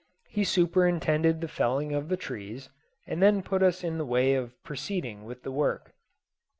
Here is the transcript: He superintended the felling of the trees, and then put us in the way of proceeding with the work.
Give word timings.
He 0.29 0.43
superintended 0.43 1.41
the 1.41 1.47
felling 1.47 1.93
of 1.93 2.09
the 2.09 2.17
trees, 2.17 2.69
and 3.05 3.21
then 3.21 3.43
put 3.43 3.61
us 3.61 3.83
in 3.83 3.99
the 3.99 4.03
way 4.03 4.33
of 4.33 4.55
proceeding 4.63 5.25
with 5.25 5.43
the 5.43 5.51
work. 5.51 5.93